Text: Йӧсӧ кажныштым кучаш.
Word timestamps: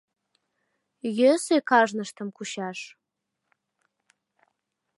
Йӧсӧ 1.17 1.57
кажныштым 1.69 2.29
кучаш. 2.37 2.79